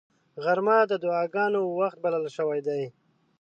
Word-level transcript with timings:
غرمه 0.43 0.77
د 0.91 0.93
دعاګانو 1.03 1.59
وخت 1.79 1.97
بلل 2.03 2.25
شوی 2.35 2.59
دی 2.67 2.83